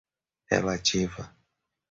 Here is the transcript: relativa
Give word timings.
relativa 0.49 1.29